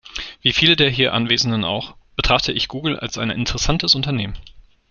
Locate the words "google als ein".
2.69-3.29